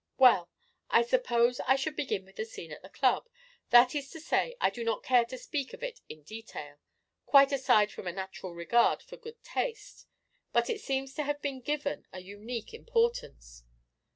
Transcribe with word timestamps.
"Well, 0.17 0.49
I 0.89 1.03
suppose 1.03 1.59
I 1.59 1.75
should 1.75 1.95
begin 1.95 2.25
with 2.25 2.37
the 2.37 2.43
scene 2.43 2.71
at 2.71 2.81
the 2.81 2.89
Club 2.89 3.29
that 3.69 3.93
is 3.93 4.09
to 4.09 4.19
say, 4.19 4.55
I 4.59 4.71
do 4.71 4.83
not 4.83 5.03
care 5.03 5.25
to 5.25 5.37
speak 5.37 5.73
of 5.75 5.83
it 5.83 6.01
in 6.09 6.23
detail, 6.23 6.79
quite 7.27 7.51
aside 7.51 7.91
from 7.91 8.07
a 8.07 8.11
natural 8.11 8.55
regard 8.55 9.03
for 9.03 9.15
good 9.17 9.43
taste, 9.43 10.07
but 10.53 10.71
it 10.71 10.81
seems 10.81 11.13
to 11.13 11.23
have 11.25 11.39
been 11.39 11.61
given 11.61 12.07
a 12.11 12.19
unique 12.19 12.73
importance." 12.73 13.63